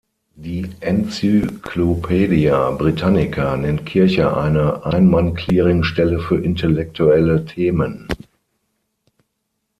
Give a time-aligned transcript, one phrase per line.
[0.33, 8.07] Die "Encyclopædia Britannica" nennt Kircher eine „Ein-Mann-Clearingstelle für intellektuelle Themen“.